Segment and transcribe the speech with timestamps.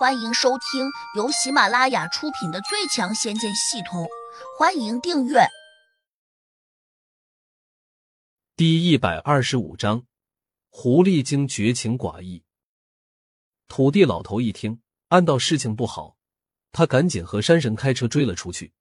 [0.00, 4.04] 欢迎收听由喜马拉雅出品的《最强仙剑系统》，
[4.58, 5.40] 欢迎订阅。
[8.56, 10.06] 第一百二十五章，
[10.70, 12.44] 狐狸精绝情寡义。
[13.68, 16.16] 土地老头一听，暗道事情不好，
[16.72, 18.72] 他赶紧和山神开车追了出去。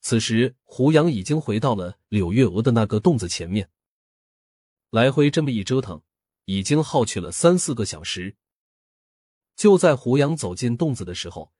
[0.00, 3.68] 此时，胡杨已经回到了柳月娥的那个洞子前面，
[4.88, 6.00] 来回这么一折腾，
[6.46, 8.38] 已经耗去了三四个小时。
[9.58, 11.50] 就在胡杨走进洞子的时候，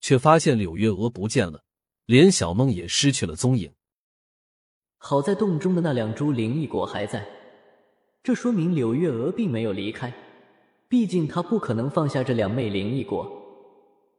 [0.00, 1.62] 却发现柳月娥不见了，
[2.06, 3.70] 连小梦也失去了踪影。
[4.96, 7.28] 好在洞中的那两株灵异果还在，
[8.22, 10.10] 这说明柳月娥并没有离开。
[10.88, 13.30] 毕竟她不可能放下这两枚灵异果。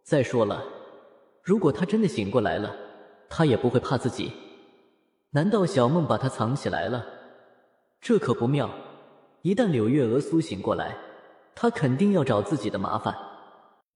[0.04, 0.64] 再说了，
[1.42, 2.76] 如果她真的醒过来了，
[3.28, 4.32] 她也不会怕自己。
[5.32, 7.04] 难道小梦把她藏起来了？
[8.00, 8.70] 这可不妙！
[9.42, 10.96] 一旦柳月娥苏醒过来，
[11.56, 13.16] 他肯定要找自己的麻烦。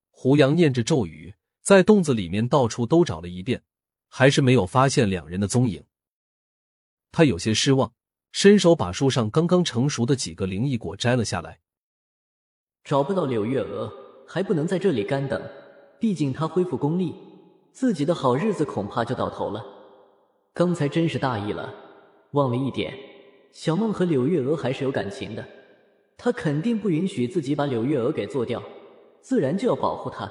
[0.09, 3.64] 胡杨念着咒语，在洞子里面到处都找了一遍，
[4.08, 5.83] 还是没有发现两人的踪影。
[7.11, 7.94] 他有些失望，
[8.31, 11.59] 伸手把树上刚刚成熟的几个灵异果摘了下来。
[12.83, 13.92] 找不到柳月娥，
[14.26, 15.42] 还不能在这里干等。
[16.00, 17.14] 毕竟他恢复功力，
[17.73, 19.64] 自己的好日子恐怕就到头了。
[20.53, 21.73] 刚才真是大意了，
[22.31, 22.98] 忘了一点，
[23.52, 25.45] 小梦和柳月娥还是有感情的。
[26.22, 28.62] 他肯定不允许自己把柳月娥给做掉，
[29.22, 30.30] 自然就要保护她。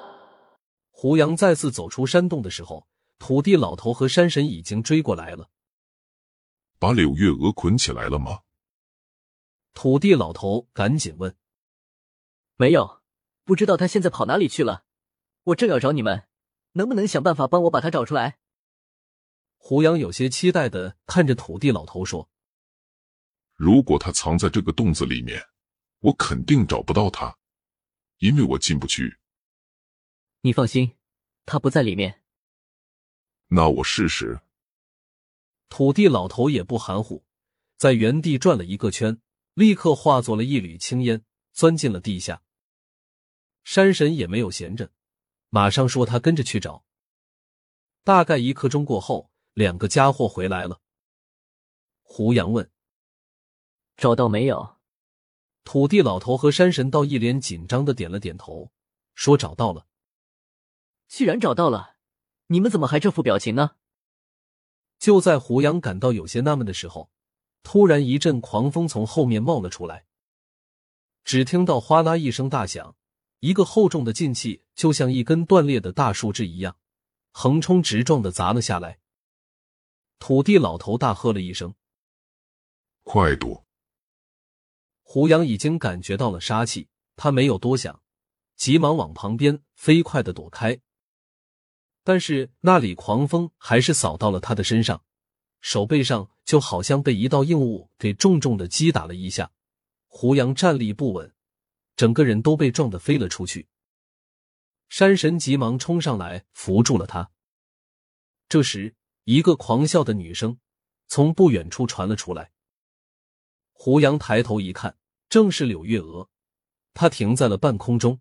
[0.91, 2.87] 胡杨再次走出山洞的时候，
[3.17, 5.49] 土地老头和山神已经追过来了。
[6.77, 8.41] 把柳月娥捆起来了吗？
[9.73, 11.35] 土地老头赶紧问。
[12.55, 13.01] 没有，
[13.43, 14.83] 不知道他现在跑哪里去了。
[15.45, 16.27] 我正要找你们，
[16.73, 18.37] 能不能想办法帮我把他找出来？
[19.57, 22.29] 胡杨有些期待的看着土地老头说
[23.57, 25.41] ：“如果他藏在这个洞子里面。”
[25.99, 27.37] 我肯定找不到他，
[28.19, 29.17] 因为我进不去。
[30.41, 30.95] 你放心，
[31.45, 32.23] 他不在里面。
[33.47, 34.39] 那我试试。
[35.67, 37.25] 土地老头也不含糊，
[37.77, 39.21] 在原地转了一个圈，
[39.53, 42.41] 立刻化作了一缕青烟，钻进了地下。
[43.63, 44.91] 山神也没有闲着，
[45.49, 46.85] 马上说他跟着去找。
[48.03, 50.81] 大概一刻钟过后，两个家伙回来了。
[52.01, 52.71] 胡杨问
[53.97, 54.77] ：“找到没有？”
[55.71, 58.71] 土地老头和山神道一脸紧张的点了点头，
[59.13, 59.85] 说：“找到了。”
[61.07, 61.97] 既然找到了，
[62.47, 63.75] 你们怎么还这副表情呢？
[64.97, 67.11] 就在胡杨感到有些纳闷的时候，
[67.61, 70.07] 突然一阵狂风从后面冒了出来。
[71.23, 72.95] 只听到哗啦一声大响，
[73.41, 76.77] 一个厚重的劲气就像一根断裂的大树枝一样，
[77.31, 78.97] 横冲直撞的砸了下来。
[80.17, 81.75] 土地老头大喝了一声
[83.05, 83.63] ：“快躲！”
[85.11, 88.03] 胡杨已经感觉到了杀气，他没有多想，
[88.55, 90.81] 急忙往旁边飞快的躲开。
[92.03, 95.03] 但是那里狂风还是扫到了他的身上，
[95.61, 99.51] 手背上就好像被一道硬物给重重的击打了一下。
[100.05, 101.33] 胡杨站立不稳，
[101.95, 103.67] 整个人都被撞得飞了出去。
[104.89, 107.31] 山神急忙冲上来扶住了他。
[108.47, 108.93] 这时，
[109.23, 110.59] 一个狂笑的女声
[111.07, 112.51] 从不远处传了出来。
[113.81, 114.97] 胡杨抬头一看。
[115.29, 116.29] 正是柳月娥，
[116.93, 118.19] 她停在了半空中，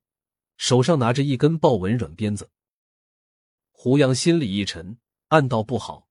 [0.57, 2.53] 手上拿着一根豹纹软鞭子。
[3.73, 6.07] 胡杨心里一沉，暗道不好。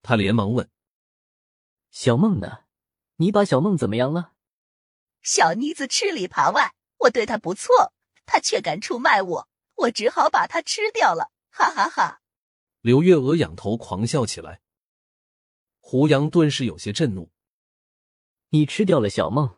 [0.00, 0.70] 他连忙问
[1.92, 2.60] ：“小梦呢？
[3.16, 4.32] 你把小梦怎么样了？”
[5.20, 7.92] 小妮子吃里扒外，我对她不错，
[8.24, 11.30] 她却敢出卖我，我只好把她吃掉了。
[11.50, 12.22] 哈哈哈！
[12.80, 14.62] 柳月娥仰头狂笑起来。
[15.80, 17.30] 胡杨顿时有些震怒
[18.52, 19.56] ：“你吃掉了小梦？”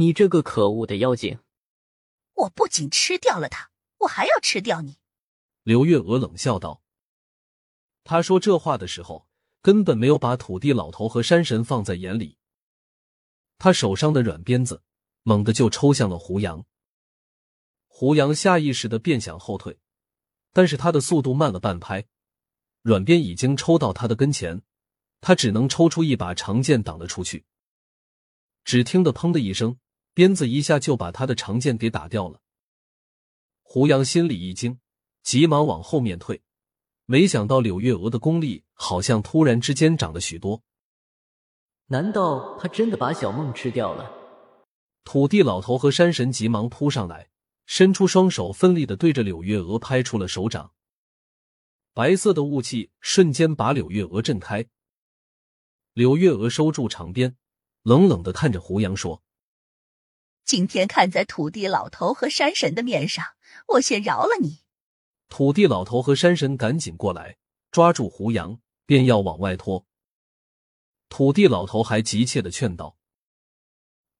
[0.00, 1.40] 你这个可恶的妖精！
[2.34, 4.98] 我不仅吃掉了他，我还要吃掉你。”
[5.64, 6.82] 刘月娥冷笑道。
[8.04, 9.26] 他说这话的时候，
[9.60, 12.38] 根本没有把土地老头和山神放在眼里。
[13.58, 14.82] 他手上的软鞭子
[15.24, 16.64] 猛地就抽向了胡杨。
[17.86, 19.80] 胡杨下意识的便想后退，
[20.52, 22.06] 但是他的速度慢了半拍，
[22.82, 24.62] 软鞭已经抽到他的跟前，
[25.20, 27.44] 他只能抽出一把长剑挡了出去。
[28.68, 29.78] 只听得“砰”的一声。
[30.12, 32.42] 鞭子一下就把他的长剑给打掉了。
[33.62, 34.78] 胡杨心里一惊，
[35.22, 36.42] 急忙往后面退，
[37.06, 40.62] 没想到柳月娥的功力好像突然之间长了许多。
[41.86, 44.12] 难道他真的把小梦吃掉了？
[45.02, 47.30] 土地老头和山神急忙扑上来，
[47.64, 50.74] 伸出双手，奋力的对着柳月娥拍出了手掌。
[51.94, 54.66] 白色的雾气瞬间把柳月娥震开。
[55.94, 57.38] 柳月娥收住长鞭，
[57.88, 59.22] 冷冷的看着胡杨说。
[60.44, 63.24] 今天看在土地老头和山神的面上，
[63.66, 64.58] 我先饶了你。
[65.30, 67.38] 土地老头和山神赶紧过来，
[67.70, 69.86] 抓住胡杨，便要往外拖。
[71.08, 72.98] 土地老头还急切的劝道：“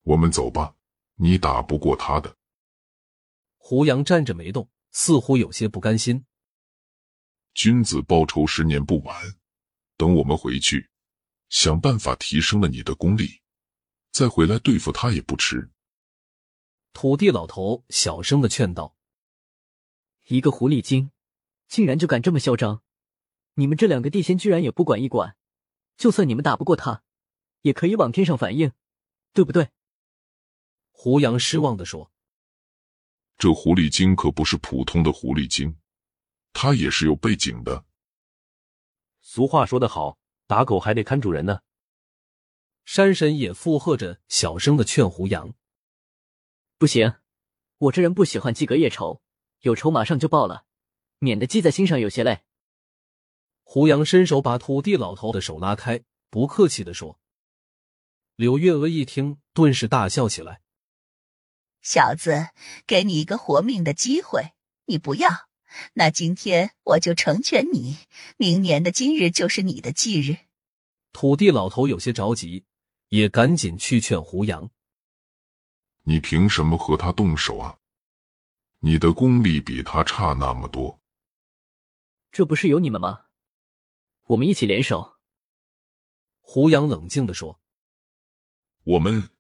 [0.04, 0.74] 我们走吧，
[1.16, 2.38] 你打不过他的。”
[3.58, 6.24] 胡杨站着没动，似乎有些不甘心。
[7.52, 9.14] 君子报仇，十年不晚。
[9.98, 10.88] 等我们回去，
[11.50, 13.42] 想办法提升了你的功力，
[14.18, 15.70] 再回来对付他也不迟。
[16.92, 18.96] 土地老头小声的劝道。
[20.26, 21.12] 一个狐狸精，
[21.68, 22.82] 竟然就敢这么嚣张！
[23.54, 25.36] 你们这两个地仙居然也不管一管，
[25.96, 27.04] 就算你们打不过他，
[27.60, 28.72] 也可以往天上反映，
[29.32, 29.68] 对不对？
[30.90, 32.10] 胡杨失望的说
[33.38, 35.76] ：“这狐狸精可不是普通的狐狸精，
[36.52, 37.84] 他也是有背景的。
[39.20, 40.18] 俗话说得好，
[40.48, 41.60] 打狗还得看主人呢。”
[42.90, 45.52] 山神也附和着，小声的劝胡杨
[46.81, 47.17] ：“不行，
[47.76, 49.20] 我这人不喜欢记隔夜仇。”
[49.61, 50.64] 有仇马上就报了，
[51.19, 52.40] 免得记在心上有些累。
[53.62, 57.20] 胡杨伸手把土地老头的手拉开，不客气的说
[58.37, 60.62] ：“柳月娥一听，顿时大笑起来。
[61.82, 62.49] 小子，
[62.87, 64.52] 给你一个活命的机会，
[64.87, 65.29] 你不要，
[65.93, 67.99] 那今天我就成全你。
[68.38, 70.38] 明年的今日就是你的忌日。”
[71.12, 72.64] 土地老头有些着急，
[73.08, 74.70] 也赶紧去劝胡杨
[76.05, 77.78] ：“你凭什么和他动手啊？”
[78.81, 81.00] 你的功力比他差那么多，
[82.31, 83.25] 这不是有你们吗？
[84.26, 85.16] 我们一起联手。
[86.40, 87.60] 胡杨冷静的说
[88.84, 89.31] ：“我们。”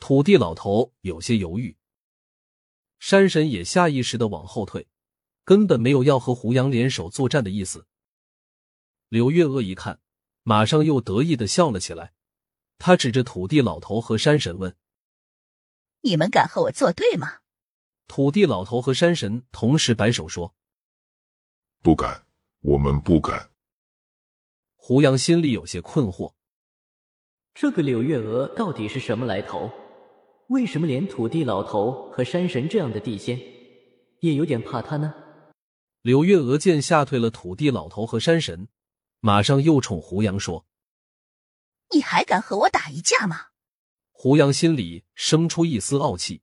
[0.00, 1.76] 土地老头有些犹豫，
[2.98, 4.88] 山神也下意识的往后退，
[5.44, 7.86] 根本没有要和胡杨联手作战的意思。
[9.08, 10.00] 柳月娥一看，
[10.42, 12.14] 马上又得意的笑了起来，
[12.78, 14.74] 他指着土地老头和山神问
[16.02, 17.38] ：“你们敢和我作对吗？”
[18.08, 20.54] 土地老头和山神同时摆手说
[21.82, 22.24] ：“不敢，
[22.60, 23.50] 我们不敢。”
[24.76, 26.32] 胡杨心里有些困惑，
[27.52, 29.70] 这个柳月娥到底是什么来头？
[30.48, 33.38] 为什么连土地老头和山神这样的地仙
[34.20, 35.12] 也有点怕他呢？
[36.00, 38.68] 柳月娥见吓退了土地老头和山神，
[39.20, 40.64] 马上又冲胡杨说
[41.94, 43.48] ：“你还敢和我打一架吗？”
[44.12, 46.42] 胡杨心里生出一丝傲气。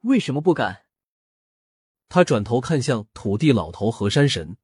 [0.00, 0.84] 为什么不敢？
[2.08, 4.56] 他转头看向土地老头和山神，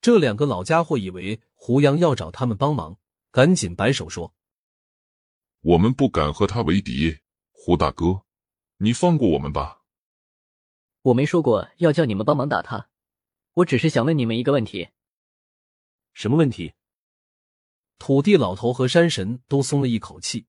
[0.00, 2.98] 这两个老家伙以为胡杨要找他们帮忙，
[3.30, 4.34] 赶紧摆手说
[5.62, 7.20] ：“我们不敢和他为敌，
[7.52, 8.24] 胡大哥，
[8.78, 9.82] 你放过我们吧。”
[11.02, 12.90] 我没说过要叫你们帮忙打他，
[13.54, 14.90] 我只是想问你们一个问题。
[16.12, 16.74] 什么问题？
[17.98, 20.46] 土地老头和山神都松了一口气。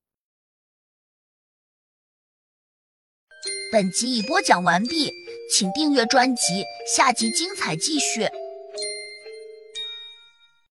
[3.72, 5.12] 本集已播讲完毕，
[5.52, 6.64] 请订阅专辑，
[6.96, 8.30] 下集精彩继续。